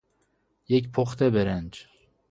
یک 0.69 0.89
پخت 0.91 1.21
برنج 1.23 1.87